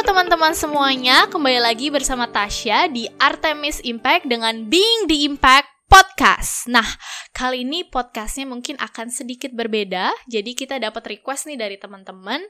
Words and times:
Halo 0.00 0.16
teman-teman 0.16 0.56
semuanya, 0.56 1.28
kembali 1.28 1.60
lagi 1.60 1.92
bersama 1.92 2.24
Tasya 2.24 2.88
di 2.88 3.04
Artemis 3.20 3.84
Impact 3.84 4.24
dengan 4.32 4.64
Being 4.64 5.04
the 5.04 5.28
Impact 5.28 5.68
Podcast. 5.92 6.72
Nah, 6.72 6.88
kali 7.36 7.68
ini 7.68 7.84
podcastnya 7.84 8.48
mungkin 8.48 8.80
akan 8.80 9.12
sedikit 9.12 9.52
berbeda. 9.52 10.08
Jadi 10.24 10.56
kita 10.56 10.80
dapat 10.80 11.04
request 11.04 11.52
nih 11.52 11.60
dari 11.60 11.76
teman-teman 11.76 12.40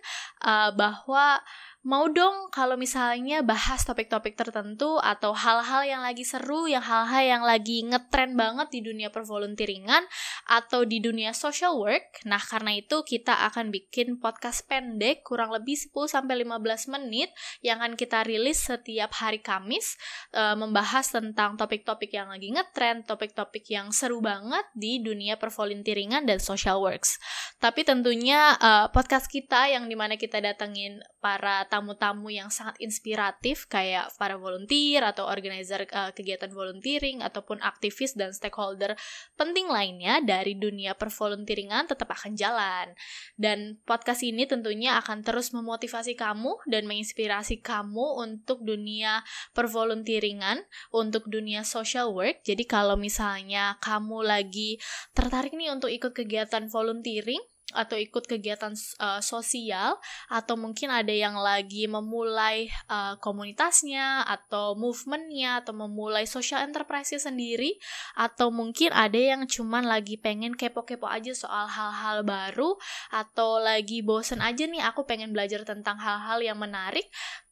uh, 0.47 0.71
bahwa 0.79 1.43
mau 1.81 2.13
dong 2.13 2.53
kalau 2.53 2.77
misalnya 2.77 3.41
bahas 3.41 3.89
topik-topik 3.89 4.37
tertentu 4.37 5.01
atau 5.01 5.33
hal-hal 5.33 5.81
yang 5.89 6.03
lagi 6.05 6.29
seru, 6.29 6.69
yang 6.69 6.85
hal-hal 6.85 7.25
yang 7.25 7.41
lagi 7.41 7.81
ngetren 7.89 8.37
banget 8.37 8.69
di 8.69 8.85
dunia 8.85 9.09
pervolunteeringan 9.09 10.05
atau 10.45 10.85
di 10.85 11.01
dunia 11.01 11.33
social 11.33 11.81
work. 11.81 12.21
Nah, 12.29 12.37
karena 12.37 12.77
itu 12.77 13.01
kita 13.01 13.49
akan 13.49 13.73
bikin 13.73 14.21
podcast 14.21 14.69
pendek 14.69 15.25
kurang 15.25 15.57
lebih 15.57 15.73
10 15.73 16.05
sampai 16.05 16.45
15 16.45 16.93
menit 17.01 17.33
yang 17.65 17.81
akan 17.81 17.97
kita 17.97 18.29
rilis 18.29 18.61
setiap 18.61 19.17
hari 19.17 19.41
Kamis 19.41 19.97
e, 20.37 20.53
membahas 20.61 21.09
tentang 21.09 21.57
topik-topik 21.57 22.13
yang 22.13 22.29
lagi 22.29 22.53
ngetren, 22.53 23.09
topik-topik 23.09 23.65
yang 23.73 23.89
seru 23.89 24.21
banget 24.21 24.69
di 24.77 25.01
dunia 25.01 25.41
pervolunteeringan 25.41 26.29
dan 26.29 26.45
social 26.45 26.85
works. 26.85 27.17
Tapi 27.57 27.89
tentunya 27.89 28.53
e, 28.61 28.71
podcast 28.93 29.33
kita 29.33 29.73
yang 29.73 29.89
di 29.89 29.97
mana 29.97 30.21
kita 30.21 30.45
datengin 30.45 31.01
para 31.25 31.70
tamu-tamu 31.71 32.29
yang 32.29 32.51
sangat 32.51 32.77
inspiratif 32.83 33.71
kayak 33.71 34.11
para 34.19 34.35
volunteer 34.35 35.07
atau 35.07 35.31
organizer 35.31 35.87
uh, 35.95 36.11
kegiatan 36.11 36.51
volunteering 36.51 37.23
ataupun 37.23 37.63
aktivis 37.63 38.19
dan 38.19 38.35
stakeholder 38.35 38.99
penting 39.39 39.71
lainnya 39.71 40.19
dari 40.21 40.59
dunia 40.59 40.99
pervolunteeringan 40.99 41.87
tetap 41.87 42.11
akan 42.11 42.35
jalan. 42.35 42.93
Dan 43.39 43.79
podcast 43.87 44.27
ini 44.27 44.45
tentunya 44.51 44.99
akan 44.99 45.23
terus 45.23 45.55
memotivasi 45.55 46.19
kamu 46.19 46.59
dan 46.67 46.91
menginspirasi 46.91 47.63
kamu 47.63 48.21
untuk 48.21 48.67
dunia 48.67 49.23
pervolunteeringan, 49.55 50.67
untuk 50.91 51.31
dunia 51.31 51.63
social 51.63 52.11
work. 52.11 52.43
Jadi 52.43 52.67
kalau 52.67 52.99
misalnya 52.99 53.79
kamu 53.79 54.27
lagi 54.27 54.83
tertarik 55.15 55.55
nih 55.55 55.71
untuk 55.71 55.89
ikut 55.89 56.11
kegiatan 56.11 56.67
volunteering, 56.67 57.41
atau 57.75 57.97
ikut 57.99 58.27
kegiatan 58.27 58.75
uh, 58.99 59.23
sosial 59.23 59.99
atau 60.27 60.55
mungkin 60.59 60.91
ada 60.91 61.11
yang 61.11 61.39
lagi 61.39 61.87
memulai 61.87 62.71
uh, 62.91 63.19
komunitasnya 63.23 64.27
atau 64.27 64.75
movementnya 64.75 65.63
atau 65.63 65.75
memulai 65.75 66.27
social 66.27 66.63
enterprise 66.63 67.15
sendiri 67.17 67.75
atau 68.15 68.55
mungkin 68.55 68.95
ada 68.95 69.19
yang 69.19 69.47
cuman 69.47 69.87
lagi 69.87 70.19
pengen 70.19 70.55
kepo-kepo 70.55 71.07
aja 71.07 71.35
soal 71.35 71.67
hal-hal 71.67 72.23
baru 72.23 72.79
atau 73.11 73.59
lagi 73.59 74.03
bosen 74.03 74.39
aja 74.43 74.67
nih 74.67 74.83
aku 74.83 75.07
pengen 75.07 75.35
belajar 75.35 75.63
tentang 75.67 75.99
hal-hal 75.99 76.39
yang 76.43 76.59
menarik 76.59 77.07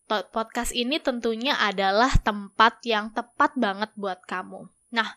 podcast 0.09 0.73
ini 0.73 0.97
tentunya 0.97 1.53
adalah 1.61 2.09
tempat 2.25 2.81
yang 2.89 3.13
tepat 3.13 3.53
banget 3.61 3.93
buat 3.93 4.25
kamu. 4.25 4.78
Nah, 4.89 5.17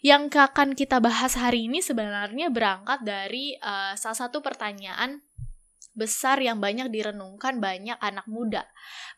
yang 0.00 0.32
akan 0.32 0.72
kita 0.72 0.96
bahas 0.96 1.36
hari 1.36 1.68
ini 1.68 1.84
sebenarnya 1.84 2.48
berangkat 2.48 3.04
dari 3.04 3.52
uh, 3.60 3.92
salah 3.96 4.16
satu 4.28 4.40
pertanyaan 4.40 5.20
besar 5.92 6.40
yang 6.40 6.62
banyak 6.62 6.88
direnungkan 6.88 7.60
banyak 7.60 7.98
anak 8.00 8.24
muda, 8.24 8.64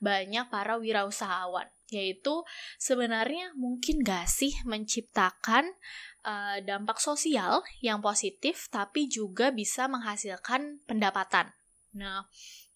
banyak 0.03 0.49
para 0.51 0.81
wirausahawan, 0.81 1.71
yaitu 1.93 2.43
sebenarnya 2.83 3.55
mungkin 3.55 4.03
gak 4.03 4.27
sih 4.27 4.51
menciptakan 4.67 5.71
uh, 6.27 6.59
dampak 6.65 6.99
sosial 6.99 7.63
yang 7.85 8.03
positif 8.03 8.67
tapi 8.73 9.07
juga 9.07 9.55
bisa 9.55 9.87
menghasilkan 9.87 10.83
pendapatan. 10.89 11.55
Nah, 11.93 12.27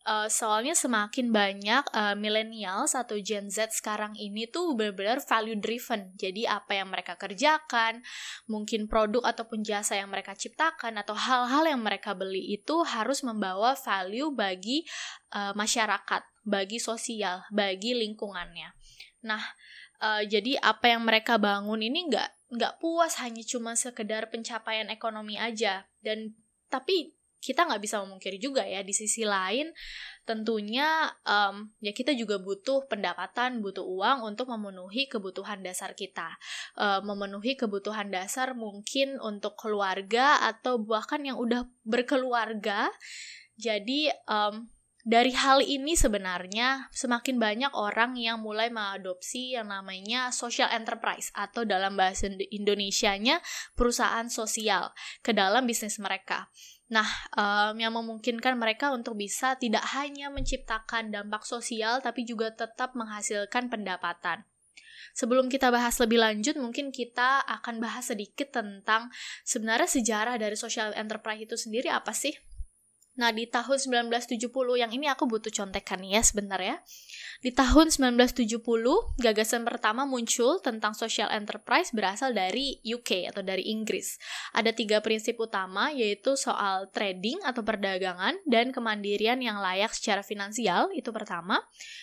uh, 0.06 0.30
soalnya 0.30 0.72
semakin 0.72 1.34
banyak 1.34 1.84
uh, 1.90 2.14
millennials 2.14 2.94
atau 2.94 3.18
Gen 3.18 3.50
Z 3.50 3.74
sekarang 3.74 4.14
ini 4.14 4.46
tuh 4.46 4.78
benar-benar 4.78 5.18
value 5.20 5.58
driven. 5.58 6.14
Jadi 6.14 6.46
apa 6.46 6.78
yang 6.78 6.88
mereka 6.94 7.18
kerjakan, 7.18 8.00
mungkin 8.46 8.86
produk 8.86 9.26
ataupun 9.26 9.66
jasa 9.66 9.98
yang 9.98 10.08
mereka 10.08 10.32
ciptakan 10.38 11.02
atau 11.02 11.18
hal-hal 11.18 11.66
yang 11.66 11.82
mereka 11.82 12.14
beli 12.14 12.54
itu 12.54 12.86
harus 12.86 13.26
membawa 13.26 13.74
value 13.74 14.30
bagi 14.32 14.86
uh, 15.34 15.52
masyarakat, 15.52 16.22
bagi 16.46 16.78
sosial, 16.78 17.42
bagi 17.50 17.98
lingkungannya. 17.98 18.72
Nah, 19.26 19.42
uh, 20.00 20.22
jadi 20.22 20.62
apa 20.62 20.94
yang 20.94 21.02
mereka 21.02 21.36
bangun 21.36 21.82
ini 21.82 22.06
nggak 22.08 22.30
nggak 22.46 22.78
puas 22.78 23.18
hanya 23.18 23.42
cuma 23.42 23.74
sekedar 23.74 24.30
pencapaian 24.30 24.86
ekonomi 24.86 25.34
aja 25.34 25.82
dan 25.98 26.30
tapi 26.70 27.10
kita 27.46 27.62
nggak 27.62 27.78
bisa 27.78 28.02
memungkiri 28.02 28.42
juga 28.42 28.66
ya 28.66 28.82
di 28.82 28.90
sisi 28.90 29.22
lain 29.22 29.70
tentunya 30.26 31.06
um, 31.22 31.70
ya 31.78 31.94
kita 31.94 32.10
juga 32.18 32.42
butuh 32.42 32.90
pendapatan 32.90 33.62
butuh 33.62 33.86
uang 33.86 34.26
untuk 34.26 34.50
memenuhi 34.50 35.06
kebutuhan 35.06 35.62
dasar 35.62 35.94
kita 35.94 36.34
uh, 36.74 36.98
memenuhi 37.06 37.54
kebutuhan 37.54 38.10
dasar 38.10 38.58
mungkin 38.58 39.22
untuk 39.22 39.54
keluarga 39.54 40.42
atau 40.42 40.82
bahkan 40.82 41.22
yang 41.22 41.38
udah 41.38 41.70
berkeluarga 41.86 42.90
jadi 43.54 44.10
um, 44.26 44.66
dari 45.06 45.30
hal 45.38 45.62
ini 45.62 45.94
sebenarnya 45.94 46.90
semakin 46.90 47.38
banyak 47.38 47.70
orang 47.78 48.18
yang 48.18 48.42
mulai 48.42 48.74
mengadopsi 48.74 49.54
yang 49.54 49.70
namanya 49.70 50.34
social 50.34 50.66
enterprise 50.74 51.30
atau 51.30 51.62
dalam 51.62 51.94
bahasa 51.94 52.26
Indonesianya 52.26 53.38
perusahaan 53.78 54.26
sosial 54.26 54.90
ke 55.22 55.30
dalam 55.30 55.62
bisnis 55.62 56.02
mereka. 56.02 56.50
Nah, 56.86 57.06
um, 57.34 57.74
yang 57.82 57.90
memungkinkan 57.90 58.54
mereka 58.54 58.94
untuk 58.94 59.18
bisa 59.18 59.58
tidak 59.58 59.82
hanya 59.98 60.30
menciptakan 60.30 61.10
dampak 61.10 61.42
sosial, 61.42 61.98
tapi 61.98 62.22
juga 62.22 62.54
tetap 62.54 62.94
menghasilkan 62.94 63.66
pendapatan. 63.66 64.46
Sebelum 65.16 65.50
kita 65.50 65.72
bahas 65.74 65.98
lebih 65.98 66.22
lanjut, 66.22 66.54
mungkin 66.60 66.94
kita 66.94 67.42
akan 67.42 67.82
bahas 67.82 68.12
sedikit 68.12 68.54
tentang 68.54 69.10
sebenarnya 69.42 69.88
sejarah 69.88 70.36
dari 70.38 70.54
social 70.54 70.94
enterprise 70.94 71.42
itu 71.42 71.56
sendiri 71.58 71.90
apa 71.90 72.14
sih? 72.14 72.36
Nah, 73.16 73.32
di 73.32 73.48
tahun 73.48 73.80
1970 73.80 74.52
yang 74.76 74.92
ini 74.92 75.08
aku 75.08 75.24
butuh 75.24 75.48
contekan 75.48 76.04
ya 76.04 76.20
sebentar 76.20 76.60
ya. 76.60 76.76
Di 77.40 77.52
tahun 77.52 77.88
1970, 77.92 78.60
gagasan 79.20 79.64
pertama 79.64 80.08
muncul 80.08 80.60
tentang 80.60 80.92
social 80.92 81.28
enterprise 81.32 81.92
berasal 81.92 82.32
dari 82.32 82.80
UK 82.84 83.28
atau 83.32 83.40
dari 83.44 83.72
Inggris. 83.72 84.20
Ada 84.56 84.72
tiga 84.72 85.00
prinsip 85.04 85.40
utama 85.40 85.92
yaitu 85.92 86.36
soal 86.36 86.88
trading 86.92 87.40
atau 87.44 87.60
perdagangan 87.64 88.40
dan 88.48 88.72
kemandirian 88.72 89.40
yang 89.40 89.60
layak 89.60 89.92
secara 89.96 90.20
finansial, 90.20 90.92
itu 90.92 91.08
pertama. 91.12 91.60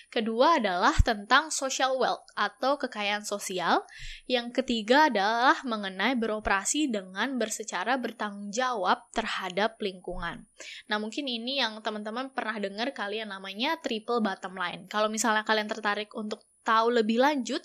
Kedua 0.10 0.62
adalah 0.62 0.94
tentang 1.02 1.50
social 1.50 1.98
wealth 1.98 2.26
atau 2.38 2.78
kekayaan 2.78 3.26
sosial. 3.26 3.86
Yang 4.30 4.62
ketiga 4.62 5.10
adalah 5.10 5.58
mengenai 5.66 6.14
beroperasi 6.18 6.90
dengan 6.94 7.42
bersecara 7.42 7.98
bertanggung 7.98 8.54
jawab 8.54 9.10
terhadap 9.14 9.82
lingkungan. 9.82 10.46
Nah, 10.88 11.03
mungkin 11.04 11.28
ini 11.28 11.60
yang 11.60 11.84
teman-teman 11.84 12.32
pernah 12.32 12.56
dengar 12.56 12.96
kalian 12.96 13.28
namanya 13.28 13.76
triple 13.84 14.24
bottom 14.24 14.56
line. 14.56 14.88
Kalau 14.88 15.12
misalnya 15.12 15.44
kalian 15.44 15.68
tertarik 15.68 16.16
untuk 16.16 16.40
tahu 16.64 16.96
lebih 16.96 17.20
lanjut, 17.20 17.60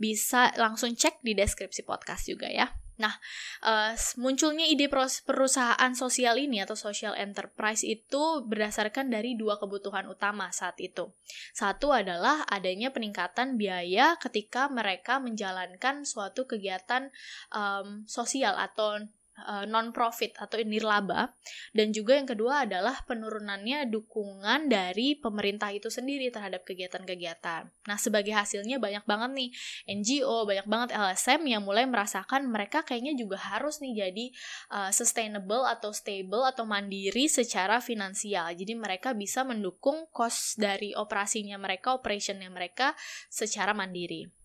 bisa 0.00 0.48
langsung 0.56 0.96
cek 0.96 1.20
di 1.20 1.36
deskripsi 1.36 1.84
podcast 1.84 2.24
juga 2.24 2.48
ya. 2.48 2.72
Nah, 2.98 3.14
uh, 3.62 3.94
munculnya 4.18 4.66
ide 4.66 4.90
perusahaan 5.22 5.92
sosial 5.94 6.34
ini 6.34 6.58
atau 6.58 6.74
social 6.74 7.14
enterprise 7.14 7.86
itu 7.86 8.42
berdasarkan 8.42 9.06
dari 9.06 9.38
dua 9.38 9.54
kebutuhan 9.62 10.10
utama 10.10 10.50
saat 10.50 10.74
itu. 10.82 11.14
Satu 11.54 11.94
adalah 11.94 12.42
adanya 12.50 12.90
peningkatan 12.90 13.54
biaya 13.54 14.18
ketika 14.18 14.66
mereka 14.66 15.22
menjalankan 15.22 16.02
suatu 16.02 16.50
kegiatan 16.50 17.14
um, 17.54 18.02
sosial 18.10 18.58
atau 18.58 18.98
uh, 19.46 19.64
non-profit 19.68 20.34
atau 20.38 20.58
nirlaba 20.62 21.34
dan 21.76 21.94
juga 21.94 22.18
yang 22.18 22.26
kedua 22.26 22.64
adalah 22.66 23.02
penurunannya 23.06 23.86
dukungan 23.90 24.66
dari 24.66 25.18
pemerintah 25.18 25.70
itu 25.70 25.92
sendiri 25.92 26.32
terhadap 26.32 26.64
kegiatan-kegiatan. 26.64 27.68
Nah, 27.68 27.98
sebagai 27.98 28.32
hasilnya 28.34 28.80
banyak 28.80 29.04
banget 29.04 29.30
nih 29.36 29.50
NGO, 29.90 30.48
banyak 30.48 30.66
banget 30.66 30.88
LSM 30.96 31.46
yang 31.46 31.62
mulai 31.62 31.84
merasakan 31.84 32.48
mereka 32.48 32.82
kayaknya 32.82 33.14
juga 33.18 33.38
harus 33.38 33.78
nih 33.82 34.08
jadi 34.08 34.26
uh, 34.72 34.90
sustainable 34.94 35.66
atau 35.68 35.90
stable 35.92 36.46
atau 36.46 36.64
mandiri 36.64 37.26
secara 37.28 37.82
finansial. 37.82 38.50
Jadi 38.54 38.74
mereka 38.78 39.12
bisa 39.12 39.42
mendukung 39.42 40.08
cost 40.10 40.56
dari 40.56 40.96
operasinya 40.96 41.58
mereka, 41.60 41.94
operationnya 41.94 42.48
mereka 42.48 42.94
secara 43.28 43.74
mandiri. 43.76 44.37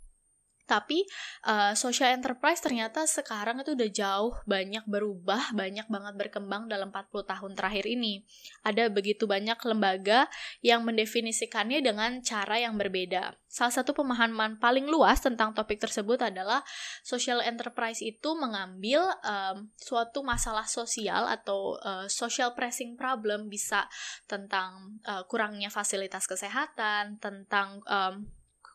Tapi 0.63 1.03
uh, 1.43 1.75
social 1.75 2.15
enterprise 2.15 2.63
ternyata 2.63 3.03
sekarang 3.03 3.59
itu 3.59 3.75
udah 3.75 3.89
jauh 3.91 4.33
banyak 4.47 4.83
berubah, 4.87 5.51
banyak 5.51 5.87
banget 5.91 6.13
berkembang 6.15 6.71
dalam 6.71 6.89
40 6.89 7.23
tahun 7.27 7.51
terakhir 7.53 7.85
ini. 7.87 8.23
Ada 8.63 8.87
begitu 8.87 9.27
banyak 9.27 9.59
lembaga 9.67 10.31
yang 10.63 10.87
mendefinisikannya 10.87 11.83
dengan 11.83 12.23
cara 12.23 12.59
yang 12.59 12.79
berbeda. 12.79 13.35
Salah 13.53 13.69
satu 13.69 13.93
pemahaman 13.93 14.57
paling 14.57 14.89
luas 14.89 15.21
tentang 15.21 15.53
topik 15.53 15.77
tersebut 15.77 16.17
adalah 16.25 16.65
social 17.05 17.37
enterprise 17.45 18.01
itu 18.01 18.33
mengambil 18.33 19.05
um, 19.21 19.69
suatu 19.77 20.25
masalah 20.25 20.65
sosial 20.65 21.29
atau 21.29 21.77
uh, 21.85 22.09
social 22.09 22.57
pressing 22.57 22.97
problem 22.97 23.53
bisa 23.53 23.85
tentang 24.25 24.97
uh, 25.05 25.21
kurangnya 25.29 25.69
fasilitas 25.69 26.25
kesehatan, 26.25 27.21
tentang 27.21 27.77
um, 27.85 28.25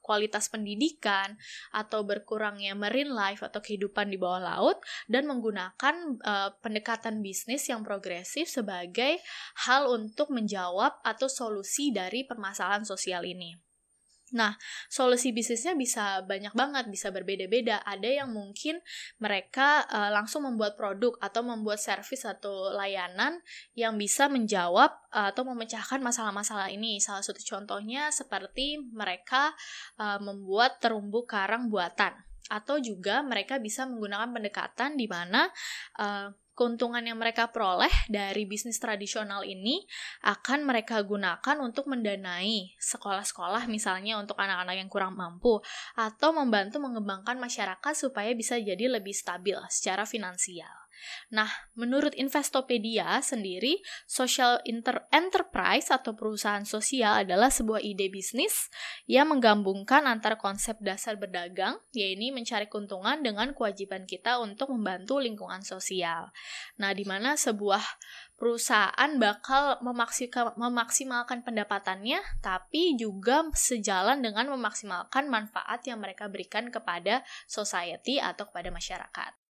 kualitas 0.09 0.49
pendidikan 0.49 1.37
atau 1.77 2.01
berkurangnya 2.01 2.73
marine 2.73 3.13
life 3.13 3.45
atau 3.45 3.61
kehidupan 3.61 4.09
di 4.09 4.17
bawah 4.17 4.41
laut 4.41 4.81
dan 5.05 5.29
menggunakan 5.29 6.17
uh, 6.25 6.57
pendekatan 6.65 7.21
bisnis 7.21 7.69
yang 7.69 7.85
progresif 7.85 8.49
sebagai 8.49 9.21
hal 9.69 9.93
untuk 9.93 10.33
menjawab 10.33 10.97
atau 11.05 11.29
solusi 11.29 11.93
dari 11.93 12.25
permasalahan 12.25 12.89
sosial 12.89 13.29
ini. 13.29 13.68
Nah, 14.35 14.57
solusi 14.93 15.33
bisnisnya 15.33 15.73
bisa 15.73 16.25
banyak 16.25 16.53
banget, 16.53 16.85
bisa 16.93 17.09
berbeda-beda. 17.09 17.81
Ada 17.85 18.25
yang 18.25 18.31
mungkin 18.33 18.81
mereka 19.21 19.85
uh, 19.89 20.11
langsung 20.13 20.45
membuat 20.45 20.77
produk 20.77 21.17
atau 21.21 21.41
membuat 21.45 21.81
service 21.81 22.29
atau 22.29 22.73
layanan 22.73 23.41
yang 23.73 23.97
bisa 23.97 24.29
menjawab 24.29 24.93
uh, 25.13 25.33
atau 25.33 25.45
memecahkan 25.49 26.01
masalah-masalah 26.05 26.69
ini. 26.69 27.01
Salah 27.01 27.25
satu 27.25 27.41
contohnya 27.41 28.13
seperti 28.13 28.81
mereka 28.93 29.53
uh, 29.97 30.21
membuat 30.21 30.81
terumbu 30.83 31.25
karang 31.25 31.73
buatan 31.73 32.13
atau 32.49 32.81
juga 32.81 33.21
mereka 33.21 33.61
bisa 33.61 33.85
menggunakan 33.85 34.33
pendekatan 34.33 34.97
di 34.97 35.05
mana 35.05 35.53
uh, 36.01 36.33
keuntungan 36.59 37.07
yang 37.07 37.23
mereka 37.23 37.55
peroleh 37.55 37.93
dari 38.11 38.43
bisnis 38.43 38.83
tradisional 38.83 39.47
ini 39.47 39.87
akan 40.27 40.67
mereka 40.67 40.99
gunakan 41.07 41.57
untuk 41.63 41.87
mendanai 41.87 42.75
sekolah-sekolah 42.83 43.71
misalnya 43.71 44.19
untuk 44.19 44.35
anak-anak 44.35 44.75
yang 44.75 44.91
kurang 44.91 45.15
mampu 45.15 45.63
atau 45.95 46.35
membantu 46.35 46.83
mengembangkan 46.83 47.39
masyarakat 47.39 47.95
supaya 47.95 48.35
bisa 48.35 48.59
jadi 48.59 48.91
lebih 48.91 49.15
stabil 49.15 49.55
secara 49.71 50.03
finansial. 50.03 50.88
Nah, 51.29 51.49
menurut 51.77 52.17
Investopedia 52.17 53.21
sendiri, 53.21 53.81
social 54.09 54.61
enterprise 55.13 55.93
atau 55.93 56.17
perusahaan 56.17 56.65
sosial 56.65 57.25
adalah 57.27 57.53
sebuah 57.53 57.85
ide 57.85 58.09
bisnis 58.09 58.73
yang 59.05 59.29
menggabungkan 59.33 60.09
antara 60.09 60.41
konsep 60.41 60.81
dasar 60.81 61.17
berdagang, 61.21 61.77
yaitu 61.93 62.31
mencari 62.33 62.67
keuntungan 62.67 63.21
dengan 63.21 63.53
kewajiban 63.53 64.09
kita 64.09 64.41
untuk 64.41 64.73
membantu 64.73 65.21
lingkungan 65.21 65.63
sosial. 65.63 66.33
Nah, 66.81 66.91
di 66.97 67.05
mana 67.05 67.37
sebuah 67.39 67.83
perusahaan 68.39 69.11
bakal 69.19 69.83
memaksimalkan 70.57 71.43
pendapatannya, 71.43 72.23
tapi 72.39 72.95
juga 72.95 73.43
sejalan 73.53 74.23
dengan 74.23 74.49
memaksimalkan 74.55 75.27
manfaat 75.27 75.83
yang 75.85 75.99
mereka 75.99 76.31
berikan 76.31 76.71
kepada 76.71 77.27
society 77.51 78.23
atau 78.23 78.47
kepada 78.47 78.71
masyarakat. 78.71 79.48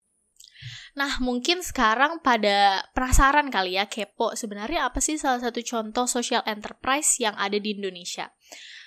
Nah, 0.94 1.18
mungkin 1.18 1.66
sekarang 1.66 2.22
pada 2.22 2.86
penasaran 2.94 3.50
kali 3.50 3.82
ya, 3.82 3.90
kepo 3.90 4.38
sebenarnya 4.38 4.86
apa 4.92 5.02
sih 5.02 5.18
salah 5.18 5.42
satu 5.42 5.64
contoh 5.66 6.06
social 6.06 6.46
enterprise 6.46 7.18
yang 7.18 7.34
ada 7.40 7.58
di 7.58 7.74
Indonesia? 7.74 8.30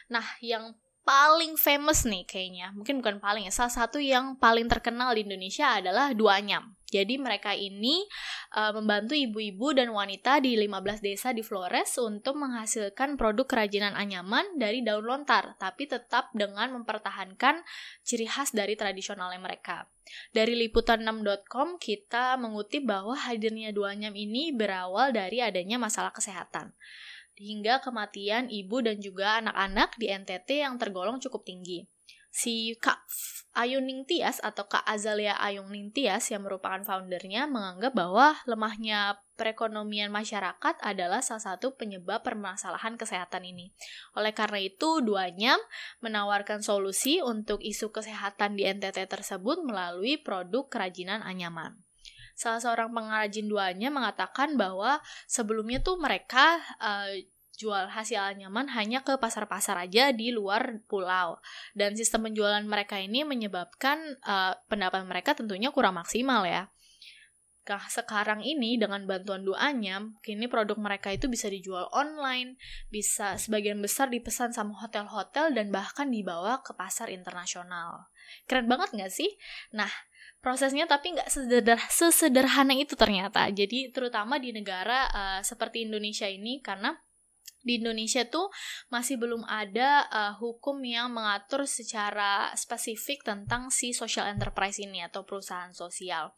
Nah, 0.06 0.22
yang 0.38 0.78
paling 1.02 1.58
famous 1.58 2.06
nih 2.06 2.22
kayaknya, 2.22 2.70
mungkin 2.74 3.02
bukan 3.02 3.18
paling 3.18 3.50
ya, 3.50 3.52
salah 3.54 3.74
satu 3.74 3.98
yang 3.98 4.38
paling 4.38 4.70
terkenal 4.70 5.14
di 5.18 5.26
Indonesia 5.26 5.82
adalah 5.82 6.14
Duanyam. 6.14 6.75
Jadi 6.86 7.18
mereka 7.18 7.50
ini 7.50 8.06
uh, 8.54 8.70
membantu 8.70 9.18
ibu-ibu 9.18 9.74
dan 9.74 9.90
wanita 9.90 10.38
di 10.38 10.54
15 10.54 11.02
desa 11.02 11.34
di 11.34 11.42
Flores 11.42 11.98
untuk 11.98 12.38
menghasilkan 12.38 13.18
produk 13.18 13.46
kerajinan 13.46 13.98
anyaman 13.98 14.46
dari 14.54 14.86
daun 14.86 15.02
lontar, 15.02 15.58
tapi 15.58 15.90
tetap 15.90 16.30
dengan 16.30 16.70
mempertahankan 16.78 17.66
ciri 18.06 18.30
khas 18.30 18.54
dari 18.54 18.78
tradisionalnya 18.78 19.42
mereka. 19.42 19.90
Dari 20.30 20.54
liputan6.com 20.66 21.82
kita 21.82 22.38
mengutip 22.38 22.86
bahwa 22.86 23.18
hadirnya 23.18 23.74
Duanyam 23.74 24.14
ini 24.14 24.54
berawal 24.54 25.10
dari 25.10 25.42
adanya 25.42 25.82
masalah 25.82 26.14
kesehatan 26.14 26.70
hingga 27.36 27.84
kematian 27.84 28.48
ibu 28.48 28.80
dan 28.80 28.96
juga 28.96 29.44
anak-anak 29.44 30.00
di 30.00 30.08
NTT 30.08 30.64
yang 30.64 30.80
tergolong 30.80 31.20
cukup 31.20 31.44
tinggi. 31.44 31.84
Si 32.36 32.76
Kak 32.76 33.00
Ayuning 33.56 34.04
Tias 34.04 34.44
atau 34.44 34.68
Kak 34.68 34.84
Azalia 34.84 35.32
Ayuning 35.40 35.88
Tias 35.88 36.28
yang 36.28 36.44
merupakan 36.44 36.84
foundernya 36.84 37.48
menganggap 37.48 37.96
bahwa 37.96 38.36
lemahnya 38.44 39.16
perekonomian 39.40 40.12
masyarakat 40.12 40.76
adalah 40.84 41.24
salah 41.24 41.56
satu 41.56 41.72
penyebab 41.72 42.20
permasalahan 42.20 43.00
kesehatan 43.00 43.48
ini. 43.48 43.72
Oleh 44.12 44.36
karena 44.36 44.60
itu, 44.60 45.00
duanya 45.00 45.56
menawarkan 46.04 46.60
solusi 46.60 47.24
untuk 47.24 47.64
isu 47.64 47.88
kesehatan 47.88 48.60
di 48.60 48.68
NTT 48.68 49.08
tersebut 49.08 49.64
melalui 49.64 50.20
produk 50.20 50.68
kerajinan 50.68 51.24
anyaman. 51.24 51.80
Salah 52.36 52.60
seorang 52.60 52.92
pengrajin 52.92 53.48
duanya 53.48 53.88
mengatakan 53.88 54.60
bahwa 54.60 55.00
sebelumnya 55.24 55.80
tuh 55.80 55.96
mereka 55.96 56.60
uh, 56.84 57.16
jual 57.56 57.88
hasil 57.88 58.20
anyaman 58.20 58.68
hanya 58.72 59.00
ke 59.00 59.16
pasar-pasar 59.16 59.80
aja 59.80 60.12
di 60.12 60.30
luar 60.30 60.84
pulau. 60.86 61.40
Dan 61.72 61.96
sistem 61.96 62.30
penjualan 62.30 62.62
mereka 62.62 63.00
ini 63.00 63.24
menyebabkan 63.24 64.20
uh, 64.22 64.54
pendapatan 64.68 65.08
mereka 65.08 65.32
tentunya 65.32 65.72
kurang 65.72 65.96
maksimal 65.96 66.44
ya. 66.44 66.68
Nah, 67.66 67.82
sekarang 67.90 68.46
ini 68.46 68.78
dengan 68.78 69.02
bantuan 69.10 69.42
Duanyam, 69.42 70.14
kini 70.22 70.46
produk 70.46 70.78
mereka 70.78 71.10
itu 71.10 71.26
bisa 71.26 71.50
dijual 71.50 71.90
online, 71.90 72.54
bisa 72.94 73.34
sebagian 73.34 73.82
besar 73.82 74.06
dipesan 74.06 74.54
sama 74.54 74.78
hotel-hotel 74.78 75.50
dan 75.50 75.74
bahkan 75.74 76.06
dibawa 76.06 76.62
ke 76.62 76.70
pasar 76.78 77.10
internasional. 77.10 78.06
Keren 78.46 78.70
banget 78.70 78.94
nggak 78.94 79.10
sih? 79.10 79.34
Nah, 79.74 79.90
prosesnya 80.38 80.86
tapi 80.86 81.18
nggak 81.18 81.26
sesederhana, 81.26 81.90
sesederhana 81.90 82.74
itu 82.78 82.94
ternyata. 82.94 83.50
Jadi 83.50 83.90
terutama 83.90 84.38
di 84.38 84.54
negara 84.54 85.10
uh, 85.10 85.40
seperti 85.42 85.90
Indonesia 85.90 86.30
ini 86.30 86.62
karena 86.62 86.94
di 87.66 87.82
Indonesia 87.82 88.22
tuh 88.30 88.46
masih 88.94 89.18
belum 89.18 89.42
ada 89.50 90.06
uh, 90.06 90.32
hukum 90.38 90.78
yang 90.86 91.10
mengatur 91.10 91.66
secara 91.66 92.54
spesifik 92.54 93.26
tentang 93.26 93.74
si 93.74 93.90
social 93.90 94.30
enterprise 94.30 94.78
ini 94.78 95.02
atau 95.02 95.26
perusahaan 95.26 95.74
sosial. 95.74 96.30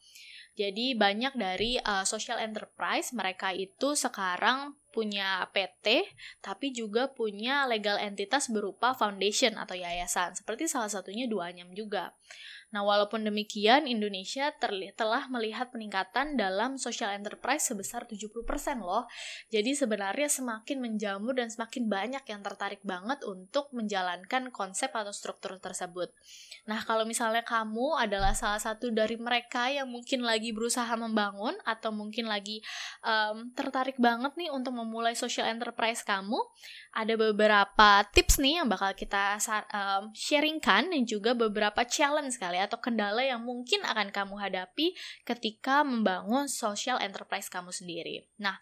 Jadi 0.59 0.99
banyak 0.99 1.39
dari 1.39 1.79
uh, 1.79 2.03
social 2.03 2.43
enterprise 2.43 3.15
mereka 3.15 3.55
itu 3.55 3.95
sekarang 3.95 4.75
punya 4.91 5.47
PT 5.55 6.03
tapi 6.43 6.75
juga 6.75 7.07
punya 7.15 7.71
legal 7.71 7.95
entitas 8.03 8.51
berupa 8.51 8.91
foundation 8.99 9.55
atau 9.55 9.79
yayasan 9.79 10.35
seperti 10.35 10.67
salah 10.67 10.91
satunya 10.91 11.31
Duanyam 11.31 11.71
juga. 11.79 12.11
Nah, 12.69 12.85
walaupun 12.85 13.25
demikian, 13.25 13.89
Indonesia 13.89 14.53
telah 14.93 15.25
melihat 15.33 15.73
peningkatan 15.73 16.37
dalam 16.37 16.77
social 16.77 17.17
enterprise 17.17 17.65
sebesar 17.65 18.05
70% 18.05 18.45
loh. 18.85 19.09
Jadi 19.49 19.73
sebenarnya 19.73 20.29
semakin 20.29 20.77
menjamur 20.77 21.33
dan 21.33 21.49
semakin 21.49 21.89
banyak 21.89 22.25
yang 22.29 22.45
tertarik 22.45 22.85
banget 22.85 23.25
untuk 23.25 23.73
menjalankan 23.73 24.53
konsep 24.53 24.93
atau 24.93 25.17
struktur 25.17 25.57
tersebut. 25.57 26.13
Nah, 26.69 26.85
kalau 26.85 27.09
misalnya 27.09 27.41
kamu 27.41 27.97
adalah 27.97 28.37
salah 28.37 28.61
satu 28.61 28.93
dari 28.93 29.17
mereka 29.17 29.73
yang 29.73 29.89
mungkin 29.89 30.21
lagi 30.21 30.53
berusaha 30.53 30.93
membangun 30.93 31.57
atau 31.65 31.89
mungkin 31.89 32.29
lagi 32.29 32.61
um, 33.01 33.49
tertarik 33.57 33.97
banget 33.97 34.37
nih 34.37 34.53
untuk 34.53 34.77
memulai 34.77 35.17
social 35.17 35.49
enterprise 35.49 36.05
kamu, 36.05 36.37
ada 36.93 37.17
beberapa 37.17 38.05
tips 38.13 38.37
nih 38.37 38.61
yang 38.61 38.69
bakal 38.69 38.93
kita 38.93 39.41
um, 39.73 40.13
sharingkan 40.13 40.93
dan 40.93 41.03
juga 41.09 41.33
beberapa 41.33 41.81
challenge 41.89 42.37
kali 42.37 42.58
ya, 42.59 42.67
atau 42.67 42.83
kendala 42.83 43.23
yang 43.23 43.41
mungkin 43.47 43.87
akan 43.87 44.11
kamu 44.11 44.35
hadapi 44.35 44.99
ketika 45.23 45.87
membangun 45.87 46.51
social 46.51 46.99
enterprise 46.99 47.47
kamu 47.47 47.71
sendiri. 47.71 48.27
Nah, 48.43 48.59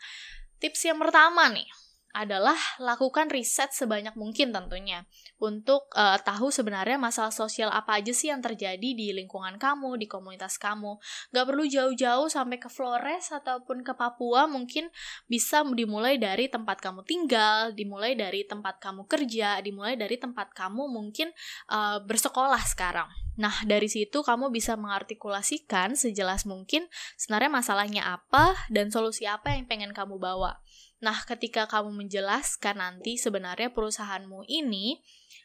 tips 0.60 0.84
yang 0.84 1.00
pertama 1.00 1.48
nih 1.48 1.68
adalah 2.16 2.56
lakukan 2.80 3.28
riset 3.28 3.76
sebanyak 3.76 4.16
mungkin 4.16 4.48
tentunya 4.48 5.04
untuk 5.36 5.92
uh, 5.92 6.16
tahu 6.16 6.48
sebenarnya 6.48 6.96
masalah 6.96 7.28
sosial 7.28 7.68
apa 7.68 8.00
aja 8.00 8.16
sih 8.16 8.32
yang 8.32 8.40
terjadi 8.40 8.96
di 8.96 9.12
lingkungan 9.12 9.60
kamu, 9.60 10.00
di 10.00 10.08
komunitas 10.08 10.56
kamu. 10.56 10.96
Gak 11.36 11.44
perlu 11.44 11.68
jauh-jauh 11.68 12.32
sampai 12.32 12.56
ke 12.56 12.72
Flores 12.72 13.28
ataupun 13.28 13.84
ke 13.84 13.92
Papua, 13.92 14.48
mungkin 14.48 14.88
bisa 15.28 15.60
dimulai 15.76 16.16
dari 16.16 16.48
tempat 16.48 16.80
kamu 16.80 17.04
tinggal, 17.04 17.76
dimulai 17.76 18.16
dari 18.16 18.48
tempat 18.48 18.80
kamu 18.80 19.04
kerja, 19.04 19.60
dimulai 19.60 20.00
dari 20.00 20.16
tempat 20.16 20.56
kamu 20.56 20.88
mungkin 20.88 21.28
uh, 21.68 22.00
bersekolah 22.00 22.64
sekarang. 22.64 23.12
Nah, 23.36 23.52
dari 23.68 23.92
situ 23.92 24.24
kamu 24.24 24.48
bisa 24.48 24.80
mengartikulasikan 24.80 25.92
sejelas 25.92 26.48
mungkin 26.48 26.88
sebenarnya 27.20 27.52
masalahnya 27.52 28.02
apa 28.16 28.56
dan 28.72 28.88
solusi 28.88 29.28
apa 29.28 29.52
yang 29.52 29.68
pengen 29.68 29.92
kamu 29.92 30.16
bawa. 30.16 30.56
Nah, 30.96 31.16
ketika 31.28 31.68
kamu 31.68 31.92
menjelaskan 31.92 32.80
nanti 32.80 33.20
sebenarnya 33.20 33.68
perusahaanmu 33.68 34.48
ini 34.48 35.00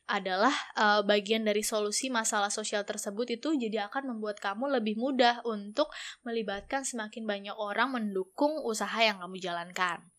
adalah 0.08 0.51
uh, 0.75 1.01
bagian 1.03 1.48
dari 1.48 1.63
solusi 1.63 2.12
masalah 2.12 2.51
sosial 2.51 2.84
tersebut 2.84 3.39
itu 3.39 3.55
jadi 3.55 3.88
akan 3.88 4.15
membuat 4.15 4.43
kamu 4.43 4.79
lebih 4.79 5.00
mudah 5.00 5.39
untuk 5.48 5.91
melibatkan 6.27 6.84
semakin 6.84 7.24
banyak 7.24 7.55
orang 7.55 7.96
mendukung 7.96 8.60
usaha 8.63 9.00
yang 9.00 9.20
kamu 9.24 9.39
jalankan. 9.39 10.11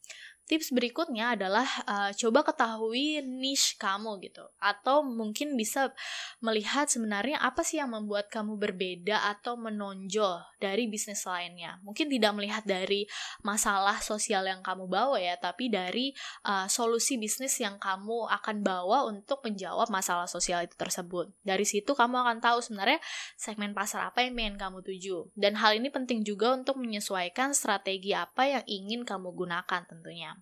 Tips 0.50 0.74
berikutnya 0.74 1.38
adalah 1.38 1.64
uh, 1.86 2.10
coba 2.12 2.42
ketahui 2.42 3.22
niche 3.22 3.78
kamu 3.78 4.18
gitu 4.26 4.42
atau 4.58 5.00
mungkin 5.06 5.54
bisa 5.54 5.94
melihat 6.42 6.90
sebenarnya 6.90 7.38
apa 7.38 7.62
sih 7.62 7.78
yang 7.78 7.94
membuat 7.94 8.26
kamu 8.28 8.58
berbeda 8.58 9.32
atau 9.32 9.54
menonjol 9.54 10.42
dari 10.62 10.86
bisnis 10.90 11.26
lainnya. 11.26 11.78
Mungkin 11.86 12.06
tidak 12.10 12.32
melihat 12.38 12.62
dari 12.66 13.06
masalah 13.42 13.98
sosial 14.02 14.46
yang 14.46 14.62
kamu 14.62 14.86
bawa 14.86 15.18
ya, 15.18 15.38
tapi 15.38 15.70
dari 15.70 16.14
uh, 16.46 16.66
solusi 16.66 17.18
bisnis 17.18 17.58
yang 17.62 17.78
kamu 17.82 18.30
akan 18.30 18.62
bawa 18.62 19.06
untuk 19.10 19.42
menjawab 19.46 19.90
masalah 19.90 20.26
sosial 20.26 20.62
itu 20.66 20.74
tersebut. 20.78 21.30
Dari 21.42 21.66
situ 21.66 21.94
kamu 21.94 22.18
akan 22.22 22.38
tahu 22.42 22.58
sebenarnya 22.62 22.98
segmen 23.38 23.74
pasar 23.74 24.10
apa 24.10 24.22
yang 24.26 24.34
ingin 24.38 24.58
kamu 24.58 24.82
tuju. 24.82 25.30
Dan 25.38 25.54
hal 25.58 25.78
ini 25.78 25.88
penting 25.88 26.26
juga 26.26 26.54
untuk 26.54 26.78
menyesuaikan 26.82 27.54
strategi 27.54 28.12
apa 28.12 28.46
yang 28.46 28.64
ingin 28.66 29.06
kamu 29.06 29.30
gunakan 29.34 29.82
tentunya. 29.86 30.41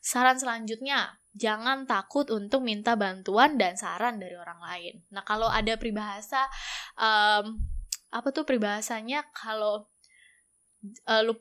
Saran 0.00 0.36
selanjutnya, 0.36 1.18
jangan 1.34 1.84
takut 1.84 2.30
untuk 2.30 2.62
minta 2.62 2.94
bantuan 2.94 3.58
dan 3.58 3.74
saran 3.74 4.22
dari 4.22 4.38
orang 4.38 4.60
lain. 4.62 4.94
Nah, 5.10 5.26
kalau 5.26 5.50
ada 5.50 5.74
peribahasa, 5.74 6.46
um, 6.96 7.58
apa 8.14 8.28
tuh 8.30 8.46
peribahasanya? 8.46 9.26
Kalau 9.34 9.90
uh, 11.10 11.22
lu 11.26 11.34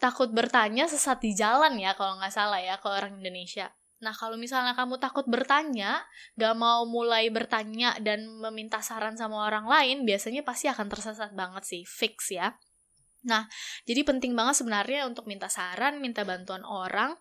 takut 0.00 0.32
bertanya 0.32 0.90
sesat 0.90 1.22
di 1.22 1.36
jalan 1.36 1.78
ya, 1.78 1.94
kalau 1.94 2.18
nggak 2.18 2.34
salah 2.34 2.58
ya, 2.58 2.80
kalau 2.82 2.98
orang 2.98 3.20
Indonesia. 3.22 3.70
Nah, 4.00 4.16
kalau 4.16 4.40
misalnya 4.40 4.72
kamu 4.72 4.96
takut 4.96 5.28
bertanya, 5.28 6.00
gak 6.40 6.56
mau 6.56 6.88
mulai 6.88 7.28
bertanya 7.28 7.92
dan 8.00 8.24
meminta 8.40 8.80
saran 8.80 9.12
sama 9.12 9.44
orang 9.44 9.68
lain, 9.68 10.08
biasanya 10.08 10.40
pasti 10.40 10.72
akan 10.72 10.88
tersesat 10.88 11.36
banget 11.36 11.68
sih, 11.68 11.82
fix 11.84 12.32
ya. 12.32 12.56
Nah, 13.20 13.44
jadi 13.84 14.00
penting 14.00 14.32
banget 14.32 14.64
sebenarnya 14.64 15.04
untuk 15.04 15.28
minta 15.28 15.44
saran, 15.52 16.00
minta 16.00 16.24
bantuan 16.24 16.64
orang 16.64 17.12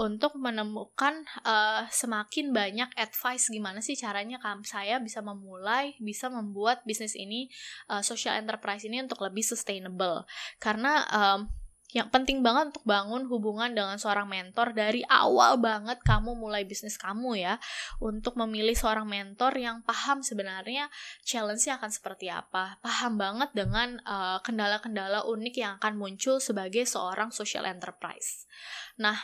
untuk 0.00 0.32
menemukan 0.40 1.28
uh, 1.44 1.84
semakin 1.92 2.56
banyak 2.56 2.88
advice 2.96 3.52
gimana 3.52 3.84
sih 3.84 3.92
caranya 3.92 4.40
saya 4.64 4.96
bisa 4.96 5.20
memulai, 5.20 5.92
bisa 6.00 6.32
membuat 6.32 6.80
bisnis 6.88 7.12
ini, 7.12 7.52
uh, 7.92 8.00
social 8.00 8.32
enterprise 8.40 8.88
ini 8.88 9.04
untuk 9.04 9.20
lebih 9.20 9.44
sustainable. 9.44 10.24
Karena 10.56 11.04
um, 11.12 11.52
yang 11.92 12.08
penting 12.08 12.40
banget 12.40 12.72
untuk 12.72 12.84
bangun 12.88 13.28
hubungan 13.28 13.72
dengan 13.76 14.00
seorang 14.00 14.24
mentor. 14.24 14.72
Dari 14.72 15.04
awal 15.04 15.60
banget 15.60 16.00
kamu 16.00 16.32
mulai 16.32 16.64
bisnis 16.64 16.96
kamu 16.96 17.36
ya 17.36 17.60
untuk 18.00 18.36
memilih 18.40 18.72
seorang 18.72 19.04
mentor 19.04 19.52
yang 19.60 19.84
paham 19.84 20.24
sebenarnya 20.24 20.88
challenge-nya 21.24 21.76
akan 21.76 21.92
seperti 21.92 22.32
apa. 22.32 22.80
Paham 22.80 23.20
banget 23.20 23.52
dengan 23.52 24.00
eh, 24.00 24.38
kendala-kendala 24.40 25.28
unik 25.28 25.54
yang 25.60 25.72
akan 25.76 26.00
muncul 26.00 26.40
sebagai 26.40 26.88
seorang 26.88 27.28
social 27.28 27.68
enterprise. 27.68 28.48
Nah 28.96 29.20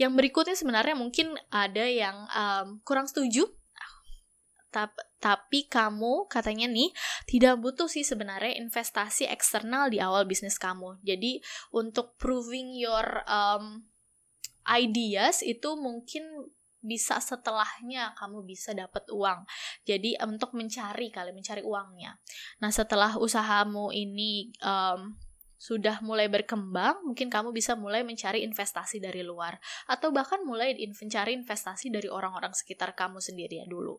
yang 0.00 0.16
berikutnya 0.16 0.56
sebenarnya 0.56 0.96
mungkin 0.96 1.36
ada 1.52 1.84
yang 1.84 2.24
um, 2.32 2.80
kurang 2.80 3.04
setuju 3.04 3.44
tapi 5.20 5.68
kamu 5.68 6.26
katanya 6.26 6.66
nih 6.66 6.90
tidak 7.28 7.60
butuh 7.60 7.86
sih 7.86 8.02
sebenarnya 8.02 8.58
investasi 8.58 9.28
eksternal 9.28 9.92
di 9.92 10.00
awal 10.00 10.24
bisnis 10.24 10.56
kamu. 10.56 10.98
Jadi 11.04 11.38
untuk 11.76 12.16
proving 12.16 12.74
your 12.74 13.22
um, 13.28 13.84
ideas 14.66 15.44
itu 15.44 15.76
mungkin 15.78 16.24
bisa 16.82 17.22
setelahnya 17.22 18.10
kamu 18.18 18.42
bisa 18.42 18.74
dapat 18.74 19.06
uang. 19.14 19.46
Jadi 19.86 20.18
untuk 20.26 20.58
mencari 20.58 21.14
kali 21.14 21.30
mencari 21.30 21.62
uangnya. 21.62 22.18
Nah 22.58 22.74
setelah 22.74 23.14
usahamu 23.22 23.94
ini 23.94 24.50
um, 24.58 25.14
sudah 25.62 26.02
mulai 26.02 26.26
berkembang, 26.26 27.06
mungkin 27.06 27.30
kamu 27.30 27.54
bisa 27.54 27.78
mulai 27.78 28.02
mencari 28.02 28.42
investasi 28.42 28.98
dari 28.98 29.22
luar 29.22 29.62
atau 29.86 30.10
bahkan 30.10 30.42
mulai 30.42 30.74
mencari 30.74 31.38
investasi 31.38 31.86
dari 31.86 32.10
orang-orang 32.10 32.50
sekitar 32.50 32.98
kamu 32.98 33.22
sendiri 33.22 33.62
ya 33.62 33.66
dulu. 33.70 33.94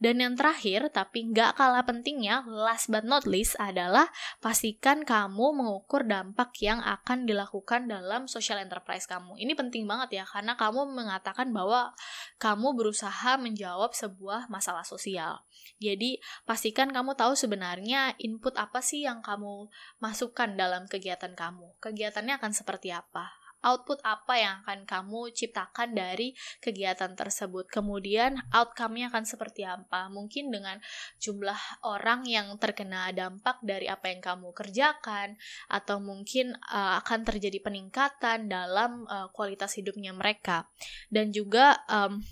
Dan 0.00 0.16
yang 0.16 0.32
terakhir, 0.32 0.88
tapi 0.96 1.28
nggak 1.28 1.60
kalah 1.60 1.84
pentingnya, 1.84 2.40
last 2.48 2.88
but 2.88 3.04
not 3.04 3.28
least 3.28 3.52
adalah 3.60 4.08
pastikan 4.40 5.04
kamu 5.04 5.52
mengukur 5.52 6.08
dampak 6.08 6.56
yang 6.64 6.80
akan 6.80 7.28
dilakukan 7.28 7.84
dalam 7.84 8.24
social 8.24 8.56
enterprise 8.64 9.04
kamu. 9.04 9.36
Ini 9.36 9.52
penting 9.52 9.84
banget 9.84 10.20
ya, 10.20 10.24
karena 10.24 10.56
kamu 10.56 10.88
mengatakan 10.96 11.52
bahwa 11.52 11.92
kamu 12.40 12.72
berusaha 12.80 13.36
menjawab 13.36 13.92
sebuah 13.92 14.48
masalah 14.48 14.88
sosial. 14.88 15.44
Jadi, 15.76 16.16
pastikan 16.48 16.88
kamu 16.96 17.12
tahu 17.12 17.36
sebenarnya 17.36 18.16
input 18.16 18.56
apa 18.56 18.80
sih 18.80 19.04
yang 19.04 19.20
kamu 19.20 19.68
masukkan 20.00 20.48
dalam 20.56 20.88
kegiatan 20.88 21.36
kamu. 21.36 21.76
Kegiatannya 21.76 22.40
akan 22.40 22.52
seperti 22.56 22.88
apa? 22.88 23.39
Output 23.60 24.00
apa 24.02 24.34
yang 24.36 24.54
akan 24.64 24.88
kamu 24.88 25.32
ciptakan 25.32 25.92
dari 25.92 26.32
kegiatan 26.60 27.12
tersebut. 27.12 27.68
Kemudian 27.68 28.40
outcome-nya 28.52 29.12
akan 29.12 29.24
seperti 29.28 29.64
apa? 29.68 30.08
Mungkin 30.08 30.48
dengan 30.52 30.80
jumlah 31.20 31.84
orang 31.84 32.24
yang 32.24 32.56
terkena 32.56 33.12
dampak 33.12 33.60
dari 33.60 33.86
apa 33.86 34.08
yang 34.08 34.20
kamu 34.24 34.52
kerjakan 34.56 35.36
atau 35.68 36.00
mungkin 36.00 36.56
uh, 36.72 37.00
akan 37.04 37.24
terjadi 37.24 37.60
peningkatan 37.60 38.48
dalam 38.48 39.04
uh, 39.06 39.28
kualitas 39.32 39.76
hidupnya 39.76 40.16
mereka. 40.16 40.68
Dan 41.12 41.30
juga 41.30 41.84
um, 41.88 42.24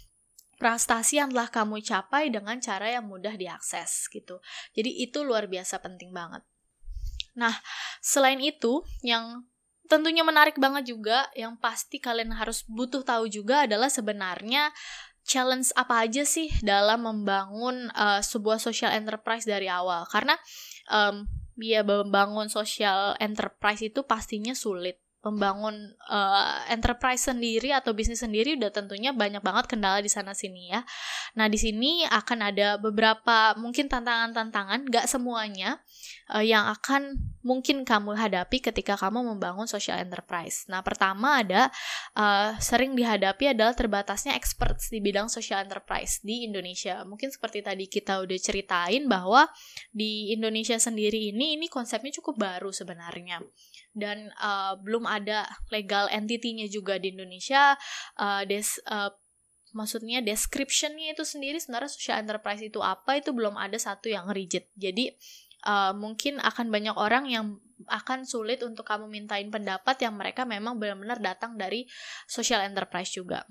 prestasi 0.58 1.22
yang 1.22 1.30
telah 1.30 1.48
kamu 1.48 1.78
capai 1.86 2.34
dengan 2.34 2.58
cara 2.58 2.90
yang 2.90 3.06
mudah 3.06 3.38
diakses 3.38 4.10
gitu. 4.10 4.42
Jadi 4.74 5.06
itu 5.06 5.22
luar 5.22 5.46
biasa 5.46 5.78
penting 5.78 6.10
banget. 6.10 6.42
Nah, 7.38 7.54
selain 8.02 8.42
itu 8.42 8.82
yang 9.06 9.46
tentunya 9.88 10.22
menarik 10.22 10.60
banget 10.60 10.92
juga. 10.92 11.26
Yang 11.32 11.58
pasti 11.58 11.96
kalian 11.98 12.36
harus 12.36 12.62
butuh 12.68 13.02
tahu 13.02 13.26
juga 13.26 13.64
adalah 13.64 13.88
sebenarnya 13.88 14.70
challenge 15.28 15.72
apa 15.76 16.08
aja 16.08 16.24
sih 16.24 16.48
dalam 16.64 17.04
membangun 17.04 17.92
uh, 17.92 18.20
sebuah 18.20 18.60
social 18.60 18.92
enterprise 18.92 19.48
dari 19.48 19.66
awal. 19.66 20.04
Karena 20.08 20.36
um, 20.92 21.24
ya 21.58 21.82
membangun 21.82 22.46
social 22.52 23.16
enterprise 23.18 23.82
itu 23.82 24.06
pastinya 24.06 24.54
sulit 24.54 25.00
membangun 25.18 25.74
uh, 26.06 26.62
enterprise 26.70 27.26
sendiri 27.26 27.74
atau 27.74 27.90
bisnis 27.90 28.22
sendiri 28.22 28.54
udah 28.54 28.70
tentunya 28.70 29.10
banyak 29.10 29.42
banget 29.42 29.66
kendala 29.66 29.98
di 29.98 30.06
sana 30.06 30.30
sini 30.30 30.70
ya. 30.70 30.86
Nah 31.34 31.50
di 31.50 31.58
sini 31.58 32.06
akan 32.06 32.38
ada 32.54 32.78
beberapa 32.78 33.58
mungkin 33.58 33.90
tantangan-tantangan, 33.90 34.86
gak 34.86 35.10
semuanya 35.10 35.82
uh, 36.30 36.44
yang 36.44 36.70
akan 36.70 37.18
mungkin 37.42 37.82
kamu 37.82 38.14
hadapi 38.14 38.62
ketika 38.62 38.94
kamu 38.94 39.34
membangun 39.34 39.66
social 39.66 39.98
enterprise. 39.98 40.70
Nah 40.70 40.86
pertama 40.86 41.42
ada 41.42 41.66
uh, 42.14 42.54
sering 42.62 42.94
dihadapi 42.94 43.58
adalah 43.58 43.74
terbatasnya 43.74 44.38
experts 44.38 44.86
di 44.86 45.02
bidang 45.02 45.26
social 45.26 45.58
enterprise 45.66 46.22
di 46.22 46.46
Indonesia. 46.46 47.02
Mungkin 47.02 47.34
seperti 47.34 47.66
tadi 47.66 47.90
kita 47.90 48.22
udah 48.22 48.38
ceritain 48.38 49.10
bahwa 49.10 49.50
di 49.90 50.30
Indonesia 50.30 50.78
sendiri 50.78 51.34
ini 51.34 51.58
ini 51.58 51.66
konsepnya 51.66 52.14
cukup 52.22 52.38
baru 52.38 52.70
sebenarnya 52.70 53.42
dan 53.98 54.32
uh, 54.38 54.78
belum 54.80 55.04
ada 55.04 55.44
legal 55.74 56.08
entity-nya 56.08 56.70
juga 56.70 56.96
di 56.96 57.12
Indonesia. 57.12 57.74
Uh, 58.14 58.46
des 58.46 58.78
uh, 58.88 59.10
maksudnya 59.76 60.24
description-nya 60.24 61.12
itu 61.12 61.26
sendiri 61.26 61.60
sebenarnya 61.60 61.92
social 61.92 62.16
enterprise 62.22 62.64
itu 62.64 62.80
apa 62.80 63.20
itu 63.20 63.34
belum 63.36 63.58
ada 63.58 63.76
satu 63.76 64.08
yang 64.08 64.30
rigid. 64.32 64.64
Jadi 64.78 65.12
uh, 65.68 65.92
mungkin 65.92 66.40
akan 66.40 66.72
banyak 66.72 66.96
orang 66.96 67.28
yang 67.28 67.60
akan 67.86 68.26
sulit 68.26 68.62
untuk 68.64 68.82
kamu 68.82 69.06
mintain 69.06 69.50
pendapat 69.52 70.02
yang 70.02 70.18
mereka 70.18 70.42
memang 70.42 70.78
benar-benar 70.80 71.22
datang 71.22 71.54
dari 71.54 71.86
social 72.26 72.64
enterprise 72.64 73.14
juga 73.14 73.46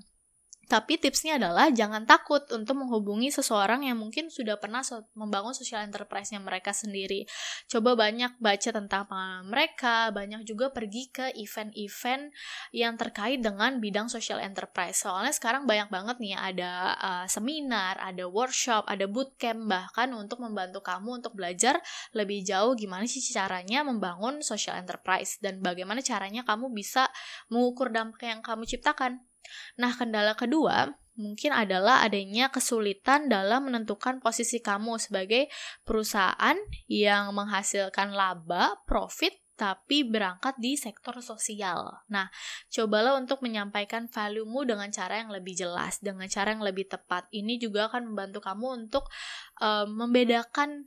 tapi 0.68 1.00
tipsnya 1.00 1.40
adalah 1.40 1.72
jangan 1.72 2.04
takut 2.04 2.44
untuk 2.52 2.76
menghubungi 2.76 3.32
seseorang 3.32 3.88
yang 3.88 3.96
mungkin 3.96 4.28
sudah 4.28 4.60
pernah 4.60 4.84
so 4.84 5.00
membangun 5.16 5.56
social 5.56 5.80
enterprise-nya 5.80 6.44
mereka 6.44 6.76
sendiri. 6.76 7.24
Coba 7.72 7.96
banyak 7.96 8.36
baca 8.36 8.68
tentang 8.68 9.08
mereka, 9.48 10.12
banyak 10.12 10.44
juga 10.44 10.68
pergi 10.68 11.08
ke 11.08 11.32
event-event 11.40 12.28
yang 12.76 13.00
terkait 13.00 13.40
dengan 13.40 13.80
bidang 13.80 14.12
social 14.12 14.44
enterprise. 14.44 15.00
Soalnya 15.00 15.32
sekarang 15.32 15.64
banyak 15.64 15.88
banget 15.88 16.16
nih 16.20 16.36
ada 16.36 16.72
uh, 17.00 17.26
seminar, 17.26 17.96
ada 18.04 18.28
workshop, 18.28 18.84
ada 18.84 19.08
bootcamp 19.08 19.64
bahkan 19.64 20.12
untuk 20.12 20.44
membantu 20.44 20.84
kamu 20.84 21.24
untuk 21.24 21.32
belajar 21.32 21.80
lebih 22.12 22.44
jauh 22.44 22.76
gimana 22.76 23.08
sih 23.08 23.24
caranya 23.24 23.80
membangun 23.80 24.44
social 24.44 24.76
enterprise 24.76 25.40
dan 25.40 25.64
bagaimana 25.64 26.04
caranya 26.04 26.44
kamu 26.44 26.68
bisa 26.76 27.08
mengukur 27.48 27.88
dampak 27.88 28.28
yang 28.28 28.44
kamu 28.44 28.68
ciptakan. 28.68 29.27
Nah, 29.76 29.92
kendala 29.94 30.34
kedua 30.34 30.92
mungkin 31.18 31.50
adalah 31.50 32.06
adanya 32.06 32.46
kesulitan 32.48 33.26
dalam 33.26 33.66
menentukan 33.66 34.22
posisi 34.22 34.62
kamu 34.62 35.02
sebagai 35.02 35.50
perusahaan 35.82 36.54
yang 36.86 37.34
menghasilkan 37.34 38.14
laba, 38.14 38.78
profit, 38.86 39.34
tapi 39.58 40.06
berangkat 40.06 40.54
di 40.62 40.78
sektor 40.78 41.18
sosial. 41.18 42.06
Nah, 42.06 42.30
cobalah 42.70 43.18
untuk 43.18 43.42
menyampaikan 43.42 44.06
value-mu 44.06 44.62
dengan 44.62 44.86
cara 44.94 45.18
yang 45.18 45.34
lebih 45.34 45.58
jelas, 45.58 45.98
dengan 45.98 46.30
cara 46.30 46.54
yang 46.54 46.62
lebih 46.62 46.86
tepat. 46.86 47.26
Ini 47.34 47.58
juga 47.58 47.90
akan 47.90 48.14
membantu 48.14 48.38
kamu 48.38 48.86
untuk 48.86 49.10
uh, 49.58 49.90
membedakan 49.90 50.86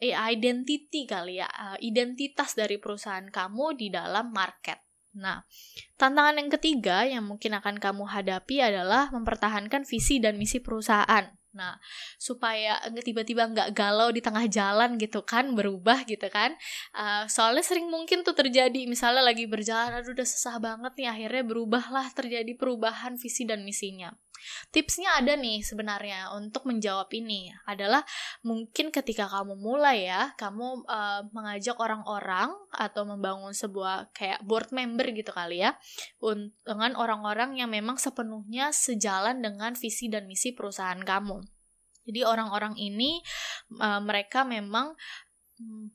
identity 0.00 1.04
kali 1.04 1.44
ya, 1.44 1.48
uh, 1.52 1.76
identitas 1.84 2.56
dari 2.56 2.80
perusahaan 2.80 3.28
kamu 3.28 3.76
di 3.76 3.92
dalam 3.92 4.32
market. 4.32 4.80
Nah, 5.14 5.46
tantangan 5.94 6.36
yang 6.42 6.50
ketiga 6.50 7.06
yang 7.06 7.22
mungkin 7.22 7.54
akan 7.54 7.78
kamu 7.78 8.04
hadapi 8.10 8.60
adalah 8.60 9.14
mempertahankan 9.14 9.86
visi 9.86 10.18
dan 10.18 10.34
misi 10.34 10.58
perusahaan. 10.58 11.30
Nah, 11.54 11.78
supaya 12.18 12.82
tiba-tiba 12.98 13.46
nggak 13.46 13.78
galau 13.78 14.10
di 14.10 14.18
tengah 14.18 14.42
jalan 14.50 14.98
gitu 14.98 15.22
kan, 15.22 15.54
berubah 15.54 16.02
gitu 16.02 16.26
kan. 16.26 16.58
Uh, 16.90 17.30
soalnya 17.30 17.62
sering 17.62 17.86
mungkin 17.86 18.26
tuh 18.26 18.34
terjadi, 18.34 18.90
misalnya 18.90 19.22
lagi 19.22 19.46
berjalan, 19.46 20.02
aduh 20.02 20.18
udah 20.18 20.26
susah 20.26 20.58
banget 20.58 20.98
nih, 20.98 21.08
akhirnya 21.14 21.46
berubahlah 21.46 22.10
terjadi 22.10 22.58
perubahan 22.58 23.14
visi 23.14 23.46
dan 23.46 23.62
misinya. 23.62 24.10
Tipsnya 24.70 25.20
ada 25.20 25.34
nih 25.34 25.62
sebenarnya 25.64 26.32
untuk 26.34 26.66
menjawab 26.68 27.08
ini 27.14 27.52
adalah 27.68 28.02
mungkin 28.44 28.90
ketika 28.94 29.28
kamu 29.30 29.56
mulai 29.56 30.08
ya, 30.08 30.32
kamu 30.36 30.84
uh, 30.84 31.22
mengajak 31.30 31.76
orang-orang 31.78 32.52
atau 32.74 33.02
membangun 33.08 33.52
sebuah 33.52 34.12
kayak 34.12 34.42
board 34.44 34.70
member 34.70 35.10
gitu 35.14 35.30
kali 35.30 35.64
ya, 35.64 35.74
dengan 36.64 36.92
orang-orang 36.98 37.56
yang 37.58 37.70
memang 37.70 37.96
sepenuhnya 38.00 38.70
sejalan 38.74 39.40
dengan 39.40 39.72
visi 39.78 40.08
dan 40.10 40.28
misi 40.28 40.52
perusahaan 40.52 41.00
kamu. 41.00 41.42
Jadi 42.04 42.20
orang-orang 42.20 42.76
ini 42.76 43.24
uh, 43.80 44.00
mereka 44.04 44.44
memang 44.44 44.92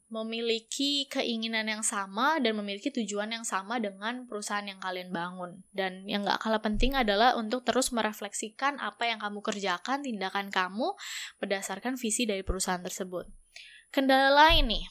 memiliki 0.08 1.04
keinginan 1.12 1.68
yang 1.68 1.84
sama 1.84 2.40
dan 2.40 2.56
memiliki 2.56 2.90
tujuan 2.96 3.30
yang 3.36 3.44
sama 3.44 3.78
dengan 3.78 4.24
perusahaan 4.24 4.64
yang 4.64 4.80
kalian 4.80 5.12
bangun. 5.12 5.64
Dan 5.76 6.08
yang 6.08 6.24
gak 6.24 6.40
kalah 6.44 6.64
penting 6.64 6.96
adalah 6.96 7.36
untuk 7.36 7.68
terus 7.68 7.92
merefleksikan 7.92 8.80
apa 8.80 9.12
yang 9.12 9.20
kamu 9.20 9.44
kerjakan, 9.44 10.04
tindakan 10.04 10.48
kamu 10.48 10.96
berdasarkan 11.44 12.00
visi 12.00 12.24
dari 12.24 12.42
perusahaan 12.42 12.82
tersebut. 12.82 13.28
Kendala 13.90 14.32
lain 14.32 14.70
nih, 14.70 14.86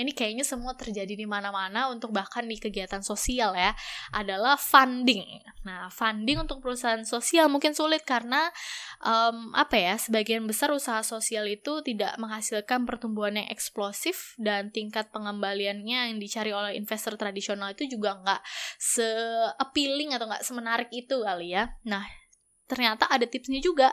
ini 0.00 0.16
kayaknya 0.16 0.40
semua 0.40 0.72
terjadi 0.72 1.12
di 1.12 1.28
mana-mana 1.28 1.92
untuk 1.92 2.16
bahkan 2.16 2.48
di 2.48 2.56
kegiatan 2.56 3.04
sosial 3.04 3.52
ya, 3.52 3.76
adalah 4.08 4.56
funding. 4.56 5.44
Nah, 5.68 5.92
funding 5.92 6.42
untuk 6.42 6.64
perusahaan 6.64 7.04
sosial 7.04 7.52
mungkin 7.52 7.76
sulit 7.76 8.00
karena 8.02 8.48
um, 9.04 9.52
apa 9.52 9.76
ya, 9.76 9.94
sebagian 10.00 10.48
besar 10.48 10.72
usaha 10.72 11.04
sosial 11.04 11.44
itu 11.44 11.84
tidak 11.84 12.16
menghasilkan 12.16 12.88
pertumbuhan 12.88 13.36
yang 13.36 13.48
eksplosif 13.52 14.32
dan 14.40 14.72
tingkat 14.72 15.12
pengembaliannya 15.12 16.08
yang 16.14 16.18
dicari 16.18 16.56
oleh 16.56 16.72
investor 16.72 17.20
tradisional 17.20 17.76
itu 17.76 17.84
juga 17.84 18.16
nggak 18.16 18.40
se-appealing 18.80 20.16
atau 20.16 20.24
nggak 20.24 20.44
semenarik 20.44 20.88
itu 20.88 21.20
kali 21.20 21.52
ya. 21.52 21.76
Nah, 21.84 22.21
ternyata 22.72 23.04
ada 23.12 23.28
tipsnya 23.28 23.60
juga. 23.60 23.92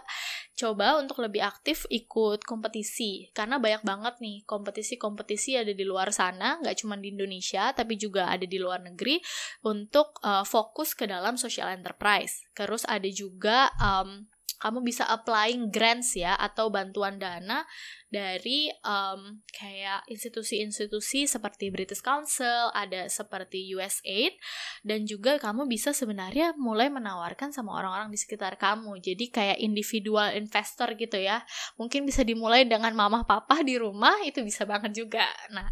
Coba 0.55 0.95
untuk 0.99 1.19
lebih 1.19 1.43
aktif 1.43 1.83
ikut 1.91 2.47
kompetisi, 2.47 3.27
karena 3.35 3.59
banyak 3.59 3.83
banget 3.83 4.15
nih 4.23 4.43
kompetisi-kompetisi 4.47 5.59
ada 5.59 5.75
di 5.75 5.83
luar 5.83 6.15
sana, 6.15 6.59
nggak 6.63 6.79
cuma 6.79 6.95
di 6.95 7.11
Indonesia, 7.11 7.75
tapi 7.75 7.99
juga 7.99 8.31
ada 8.31 8.47
di 8.47 8.55
luar 8.55 8.79
negeri 8.79 9.19
untuk 9.67 10.19
uh, 10.23 10.47
fokus 10.47 10.95
ke 10.95 11.03
dalam 11.07 11.35
social 11.35 11.71
enterprise. 11.71 12.43
Terus 12.55 12.87
ada 12.87 13.07
juga 13.11 13.71
um, 13.79 14.23
kamu 14.59 14.83
bisa 14.83 15.07
applying 15.07 15.71
grants 15.71 16.19
ya 16.19 16.35
atau 16.35 16.67
bantuan 16.67 17.15
dana 17.15 17.63
dari 18.09 18.67
um, 18.83 19.39
kayak 19.53 20.03
institusi-institusi 20.09 21.29
seperti 21.29 21.69
British 21.69 22.01
Council, 22.01 22.73
ada 22.73 23.05
seperti 23.07 23.69
USAID, 23.71 24.35
dan 24.83 25.05
juga 25.05 25.37
kamu 25.37 25.69
bisa 25.69 25.93
sebenarnya 25.93 26.57
mulai 26.57 26.89
menawarkan 26.89 27.53
sama 27.55 27.77
orang-orang 27.77 28.09
di 28.09 28.19
sekitar 28.19 28.57
kamu. 28.57 28.99
Jadi 28.99 29.29
kayak 29.29 29.57
individual 29.61 30.33
investor 30.33 30.91
gitu 30.97 31.21
ya. 31.21 31.45
Mungkin 31.77 32.03
bisa 32.03 32.25
dimulai 32.25 32.65
dengan 32.65 32.91
mama 32.97 33.23
papa 33.23 33.61
di 33.61 33.77
rumah, 33.77 34.19
itu 34.25 34.41
bisa 34.41 34.65
banget 34.65 34.91
juga. 34.91 35.29
Nah, 35.53 35.69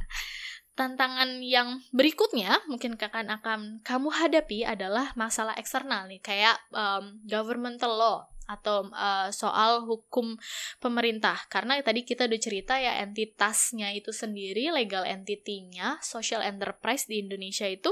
tantangan 0.78 1.42
yang 1.42 1.82
berikutnya 1.90 2.62
mungkin 2.70 3.02
akan 3.02 3.34
akan 3.42 3.60
kamu 3.82 4.10
hadapi 4.14 4.62
adalah 4.62 5.10
masalah 5.18 5.58
eksternal 5.58 6.06
nih 6.06 6.22
kayak 6.22 6.54
um, 6.70 7.18
governmental 7.26 7.98
law 7.98 8.30
atau 8.48 8.88
uh, 8.90 9.30
soal 9.30 9.84
hukum 9.84 10.40
pemerintah. 10.80 11.36
Karena 11.52 11.78
tadi 11.84 12.08
kita 12.08 12.26
udah 12.26 12.40
cerita 12.40 12.80
ya 12.80 13.04
entitasnya 13.04 13.92
itu 13.94 14.16
sendiri 14.16 14.72
legal 14.72 15.04
entity-nya 15.04 16.00
social 16.00 16.42
enterprise 16.42 17.06
di 17.06 17.22
Indonesia 17.22 17.68
itu 17.68 17.92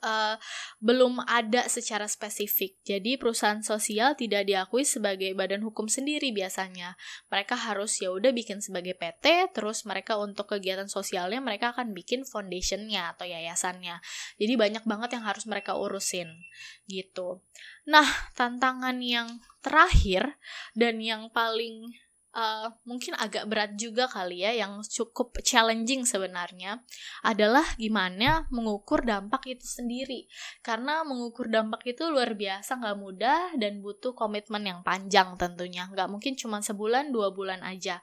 uh, 0.00 0.40
belum 0.80 1.20
ada 1.28 1.68
secara 1.68 2.08
spesifik. 2.08 2.80
Jadi 2.86 3.20
perusahaan 3.20 3.60
sosial 3.60 4.16
tidak 4.16 4.48
diakui 4.48 4.86
sebagai 4.88 5.36
badan 5.36 5.60
hukum 5.60 5.90
sendiri 5.90 6.32
biasanya. 6.32 6.96
Mereka 7.28 7.54
harus 7.58 8.00
ya 8.00 8.08
udah 8.14 8.32
bikin 8.32 8.64
sebagai 8.64 8.96
PT, 8.96 9.52
terus 9.52 9.84
mereka 9.84 10.16
untuk 10.16 10.48
kegiatan 10.48 10.88
sosialnya 10.88 11.42
mereka 11.44 11.76
akan 11.76 11.92
bikin 11.92 12.24
foundationnya 12.24 13.12
atau 13.12 13.28
yayasannya. 13.28 14.00
Jadi 14.40 14.52
banyak 14.56 14.84
banget 14.88 15.20
yang 15.20 15.24
harus 15.28 15.44
mereka 15.44 15.76
urusin 15.76 16.32
gitu. 16.88 17.44
Nah, 17.84 18.06
tantangan 18.38 18.98
yang 19.02 19.42
terakhir 19.62 20.38
dan 20.74 20.98
yang 21.02 21.30
paling 21.30 21.94
uh, 22.32 22.68
mungkin 22.88 23.16
agak 23.16 23.44
berat 23.48 23.72
juga 23.76 24.08
kali 24.08 24.44
ya 24.44 24.52
yang 24.52 24.80
cukup 24.84 25.40
challenging 25.44 26.04
sebenarnya 26.08 26.80
adalah 27.20 27.64
gimana 27.76 28.48
mengukur 28.48 29.04
dampak 29.04 29.46
itu 29.48 29.64
sendiri. 29.64 30.26
Karena 30.64 31.04
mengukur 31.06 31.48
dampak 31.48 31.84
itu 31.86 32.08
luar 32.08 32.34
biasa 32.34 32.80
nggak 32.80 32.98
mudah 32.98 33.40
dan 33.56 33.84
butuh 33.84 34.16
komitmen 34.16 34.64
yang 34.64 34.80
panjang 34.80 35.36
tentunya. 35.36 35.88
Nggak 35.92 36.08
mungkin 36.08 36.34
cuma 36.34 36.60
sebulan 36.64 37.12
dua 37.12 37.30
bulan 37.30 37.60
aja. 37.62 38.00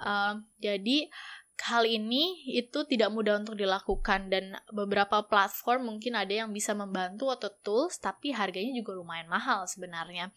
Uh, 0.00 0.40
jadi 0.56 1.12
hal 1.60 1.84
ini 1.84 2.48
itu 2.48 2.88
tidak 2.88 3.12
mudah 3.12 3.40
untuk 3.40 3.58
dilakukan 3.58 4.32
dan 4.32 4.56
beberapa 4.72 5.20
platform 5.28 5.92
mungkin 5.92 6.16
ada 6.16 6.32
yang 6.32 6.50
bisa 6.50 6.72
membantu 6.72 7.28
atau 7.28 7.52
tools 7.60 8.00
tapi 8.00 8.32
harganya 8.32 8.72
juga 8.72 8.96
lumayan 8.96 9.28
mahal 9.28 9.68
sebenarnya. 9.68 10.32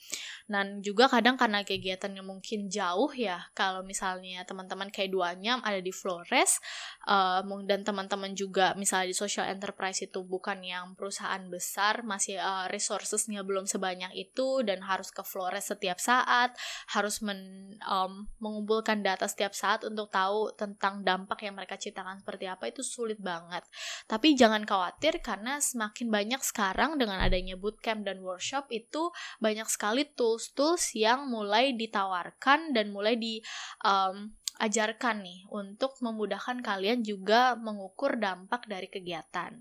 Dan 0.49 0.83
juga 0.83 1.07
kadang 1.07 1.39
karena 1.39 1.63
kegiatannya 1.63 2.23
mungkin 2.25 2.67
jauh 2.67 3.11
ya 3.15 3.47
kalau 3.55 3.85
misalnya 3.87 4.43
teman-teman 4.43 4.91
kayak 4.91 5.15
duanya 5.15 5.63
ada 5.63 5.79
di 5.79 5.95
Flores 5.95 6.59
uh, 7.07 7.39
dan 7.63 7.87
teman-teman 7.87 8.35
juga 8.35 8.75
misalnya 8.75 9.11
di 9.11 9.17
social 9.17 9.47
enterprise 9.47 10.03
itu 10.03 10.19
bukan 10.25 10.59
yang 10.59 10.97
perusahaan 10.99 11.41
besar 11.47 12.03
masih 12.03 12.39
uh, 12.39 12.67
resourcesnya 12.67 13.45
belum 13.47 13.63
sebanyak 13.69 14.11
itu 14.15 14.65
dan 14.67 14.83
harus 14.83 15.13
ke 15.13 15.23
Flores 15.23 15.71
setiap 15.71 16.01
saat 16.01 16.55
harus 16.91 17.23
men, 17.23 17.39
um, 17.87 18.27
mengumpulkan 18.43 18.99
data 18.99 19.29
setiap 19.29 19.55
saat 19.55 19.87
untuk 19.87 20.11
tahu 20.11 20.51
tentang 20.55 21.05
dampak 21.13 21.45
yang 21.45 21.53
mereka 21.53 21.77
ciptakan 21.77 22.25
seperti 22.25 22.49
apa 22.49 22.73
itu 22.73 22.81
sulit 22.81 23.21
banget. 23.21 23.61
Tapi 24.09 24.33
jangan 24.33 24.65
khawatir 24.65 25.21
karena 25.21 25.61
semakin 25.61 26.09
banyak 26.09 26.41
sekarang 26.41 26.97
dengan 26.97 27.21
adanya 27.21 27.53
bootcamp 27.53 28.01
dan 28.01 28.25
workshop 28.25 28.65
itu 28.73 29.13
banyak 29.37 29.69
sekali 29.69 30.09
tools-tools 30.17 30.97
yang 30.97 31.29
mulai 31.29 31.77
ditawarkan 31.77 32.73
dan 32.73 32.89
mulai 32.89 33.13
di 33.13 33.37
um, 33.85 34.33
ajarkan 34.61 35.25
nih 35.25 35.45
untuk 35.49 35.97
memudahkan 36.01 36.61
kalian 36.61 37.01
juga 37.01 37.57
mengukur 37.57 38.17
dampak 38.17 38.69
dari 38.69 38.89
kegiatan. 38.89 39.53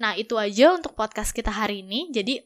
Nah, 0.00 0.12
itu 0.16 0.36
aja 0.36 0.76
untuk 0.76 0.92
podcast 0.92 1.32
kita 1.32 1.52
hari 1.52 1.80
ini. 1.84 2.12
Jadi 2.12 2.40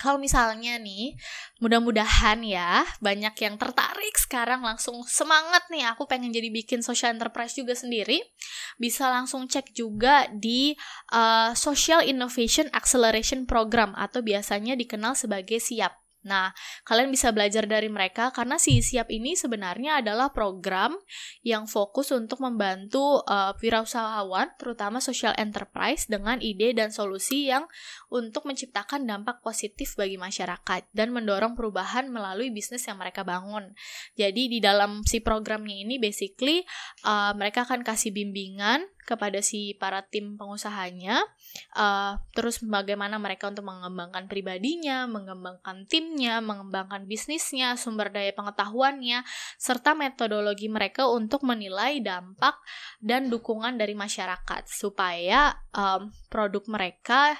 kalau 0.00 0.16
misalnya 0.16 0.80
nih, 0.80 1.12
mudah-mudahan 1.60 2.40
ya 2.40 2.88
banyak 3.04 3.36
yang 3.36 3.60
tertarik 3.60 4.16
sekarang 4.16 4.64
langsung 4.64 5.04
semangat 5.04 5.68
nih 5.68 5.84
aku 5.92 6.08
pengen 6.08 6.32
jadi 6.32 6.48
bikin 6.48 6.80
social 6.80 7.12
enterprise 7.12 7.52
juga 7.52 7.76
sendiri. 7.76 8.24
Bisa 8.80 9.12
langsung 9.12 9.44
cek 9.44 9.76
juga 9.76 10.24
di 10.32 10.72
uh, 11.12 11.52
Social 11.52 12.00
Innovation 12.00 12.72
Acceleration 12.72 13.44
Program 13.44 13.92
atau 13.92 14.24
biasanya 14.24 14.72
dikenal 14.72 15.12
sebagai 15.12 15.60
SIAP. 15.60 15.92
Nah, 16.20 16.52
kalian 16.84 17.08
bisa 17.08 17.32
belajar 17.32 17.64
dari 17.64 17.88
mereka 17.88 18.28
karena 18.28 18.60
si 18.60 18.84
Siap 18.84 19.08
ini 19.08 19.32
sebenarnya 19.32 20.04
adalah 20.04 20.36
program 20.36 20.92
yang 21.40 21.64
fokus 21.64 22.12
untuk 22.12 22.44
membantu 22.44 23.24
uh, 23.24 23.56
wirausahawan, 23.56 24.52
terutama 24.60 25.00
social 25.00 25.32
enterprise 25.40 26.04
dengan 26.08 26.36
ide 26.44 26.76
dan 26.76 26.92
solusi 26.92 27.48
yang 27.48 27.64
untuk 28.12 28.44
menciptakan 28.44 29.08
dampak 29.08 29.40
positif 29.40 29.96
bagi 29.96 30.20
masyarakat 30.20 30.92
dan 30.92 31.08
mendorong 31.14 31.56
perubahan 31.56 32.12
melalui 32.12 32.52
bisnis 32.52 32.84
yang 32.84 33.00
mereka 33.00 33.24
bangun. 33.24 33.72
Jadi 34.18 34.52
di 34.52 34.58
dalam 34.60 35.00
si 35.08 35.24
programnya 35.24 35.80
ini 35.80 35.96
basically 35.96 36.60
uh, 37.08 37.32
mereka 37.32 37.64
akan 37.64 37.80
kasih 37.80 38.12
bimbingan 38.12 38.84
kepada 39.08 39.40
si 39.40 39.74
para 39.74 40.04
tim 40.06 40.38
pengusahanya 40.38 41.24
uh, 41.76 42.18
terus 42.32 42.62
bagaimana 42.62 43.16
mereka 43.16 43.50
untuk 43.50 43.66
mengembangkan 43.66 44.26
pribadinya, 44.26 45.04
mengembangkan 45.10 45.86
timnya, 45.86 46.38
mengembangkan 46.42 47.04
bisnisnya, 47.06 47.74
sumber 47.74 48.10
daya 48.10 48.32
pengetahuannya, 48.34 49.22
serta 49.56 49.94
metodologi 49.94 50.70
mereka 50.70 51.06
untuk 51.10 51.42
menilai 51.46 52.00
dampak 52.00 52.58
dan 53.02 53.28
dukungan 53.28 53.76
dari 53.76 53.92
masyarakat 53.94 54.66
supaya 54.66 55.54
um, 55.74 56.10
produk 56.30 56.62
mereka 56.70 57.34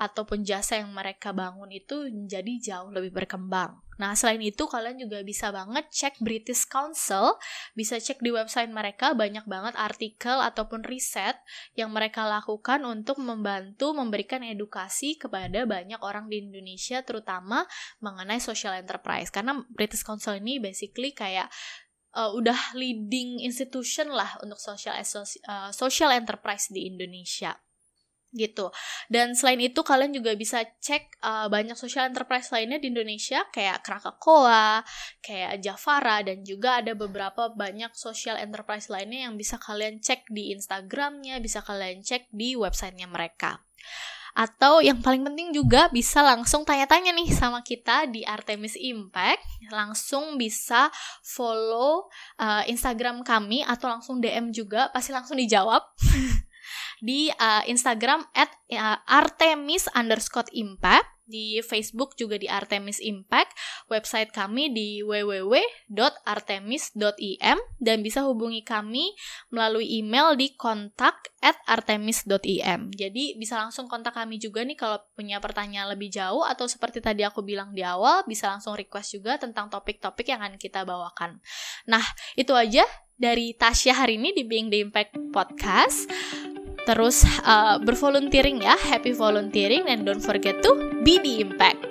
ataupun 0.00 0.40
jasa 0.48 0.80
yang 0.80 0.96
mereka 0.96 1.36
bangun 1.36 1.68
itu 1.68 2.08
menjadi 2.08 2.72
jauh 2.72 2.88
lebih 2.88 3.12
berkembang. 3.12 3.84
Nah, 4.00 4.16
selain 4.16 4.40
itu 4.40 4.64
kalian 4.64 4.96
juga 4.96 5.20
bisa 5.20 5.52
banget 5.52 5.84
cek 5.92 6.24
British 6.24 6.64
Council, 6.64 7.36
bisa 7.76 8.00
cek 8.00 8.24
di 8.24 8.32
website 8.32 8.72
mereka 8.72 9.12
banyak 9.12 9.44
banget 9.44 9.76
artikel 9.76 10.40
ataupun 10.40 10.88
riset 10.88 11.36
yang 11.76 11.92
mereka 11.92 12.24
lakukan 12.24 12.80
untuk 12.88 13.20
membantu 13.20 13.92
memberikan 13.92 14.40
edukasi 14.40 15.20
kepada 15.20 15.68
banyak 15.68 16.00
orang 16.00 16.32
di 16.32 16.40
Indonesia 16.48 17.04
terutama 17.04 17.68
mengenai 18.00 18.40
social 18.40 18.72
enterprise. 18.72 19.28
Karena 19.28 19.60
British 19.68 20.00
Council 20.00 20.40
ini 20.40 20.56
basically 20.56 21.12
kayak 21.12 21.52
uh, 22.16 22.32
udah 22.32 22.72
leading 22.72 23.44
institution 23.44 24.08
lah 24.08 24.40
untuk 24.40 24.56
social 24.56 24.96
uh, 24.96 25.68
social 25.76 26.08
enterprise 26.08 26.72
di 26.72 26.88
Indonesia 26.88 27.52
gitu. 28.30 28.70
Dan 29.10 29.34
selain 29.34 29.58
itu 29.58 29.82
kalian 29.82 30.14
juga 30.14 30.34
bisa 30.38 30.62
cek 30.62 31.18
uh, 31.22 31.46
banyak 31.50 31.74
social 31.74 32.06
enterprise 32.06 32.50
lainnya 32.54 32.78
di 32.78 32.90
Indonesia 32.90 33.42
kayak 33.50 33.82
Krakatoa, 33.82 34.86
kayak 35.22 35.58
Javara 35.62 36.22
dan 36.22 36.46
juga 36.46 36.78
ada 36.82 36.94
beberapa 36.94 37.50
banyak 37.50 37.90
social 37.94 38.38
enterprise 38.38 38.86
lainnya 38.86 39.30
yang 39.30 39.34
bisa 39.34 39.58
kalian 39.58 39.98
cek 39.98 40.30
di 40.30 40.54
Instagramnya, 40.54 41.42
bisa 41.42 41.62
kalian 41.62 42.02
cek 42.06 42.30
di 42.30 42.54
websitenya 42.54 43.10
mereka. 43.10 43.58
Atau 44.30 44.78
yang 44.78 45.02
paling 45.02 45.26
penting 45.26 45.50
juga 45.50 45.90
bisa 45.90 46.22
langsung 46.22 46.62
tanya-tanya 46.62 47.10
nih 47.10 47.34
sama 47.34 47.66
kita 47.66 48.06
di 48.06 48.22
Artemis 48.22 48.78
Impact, 48.78 49.42
langsung 49.74 50.38
bisa 50.38 50.86
follow 51.26 52.06
uh, 52.38 52.62
Instagram 52.70 53.26
kami 53.26 53.66
atau 53.66 53.90
langsung 53.90 54.22
DM 54.22 54.54
juga, 54.54 54.86
pasti 54.94 55.10
langsung 55.10 55.34
dijawab. 55.34 55.82
di 57.00 57.32
uh, 57.32 57.64
Instagram 57.66 58.24
at 58.36 58.52
uh, 58.72 59.00
Artemis 59.08 59.88
underscore 59.92 60.48
impact 60.52 61.20
di 61.30 61.62
Facebook 61.62 62.18
juga 62.18 62.34
di 62.34 62.50
Artemis 62.50 62.98
Impact, 62.98 63.54
website 63.86 64.34
kami 64.34 64.74
di 64.74 65.06
www.artemis.im 65.06 67.58
dan 67.78 68.02
bisa 68.02 68.26
hubungi 68.26 68.66
kami 68.66 69.14
melalui 69.54 70.02
email 70.02 70.34
di 70.34 70.58
kontak 70.58 71.30
at 71.38 71.54
artemis.im. 71.70 72.90
Jadi 72.90 73.38
bisa 73.38 73.62
langsung 73.62 73.86
kontak 73.86 74.18
kami 74.18 74.42
juga 74.42 74.66
nih 74.66 74.74
kalau 74.74 74.98
punya 75.14 75.38
pertanyaan 75.38 75.94
lebih 75.94 76.10
jauh 76.10 76.42
atau 76.42 76.66
seperti 76.66 76.98
tadi 76.98 77.22
aku 77.22 77.46
bilang 77.46 77.70
di 77.70 77.86
awal 77.86 78.26
bisa 78.26 78.50
langsung 78.50 78.74
request 78.74 79.22
juga 79.22 79.38
tentang 79.38 79.70
topik-topik 79.70 80.26
yang 80.26 80.42
akan 80.42 80.58
kita 80.58 80.82
bawakan. 80.82 81.38
Nah, 81.86 82.02
itu 82.34 82.50
aja 82.50 82.82
dari 83.20 83.52
Tasya 83.52 83.92
hari 83.92 84.16
ini 84.16 84.32
di 84.32 84.48
Being 84.48 84.72
the 84.72 84.80
Impact 84.80 85.12
Podcast. 85.28 86.08
Terus 86.88 87.22
uh, 87.44 87.76
bervolunteering 87.84 88.64
ya, 88.64 88.72
happy 88.80 89.12
volunteering. 89.12 89.84
And 89.92 90.08
don't 90.08 90.24
forget 90.24 90.64
to 90.64 91.04
be 91.04 91.20
the 91.20 91.44
impact. 91.44 91.89